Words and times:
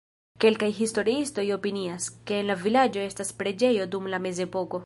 Kelkaj 0.43 0.69
historiistoj 0.77 1.45
opinias, 1.57 2.09
ke 2.31 2.39
en 2.41 2.51
la 2.53 2.57
vilaĝo 2.65 3.05
estis 3.11 3.33
preĝejo 3.43 3.91
dum 3.95 4.13
la 4.15 4.25
mezepoko. 4.29 4.79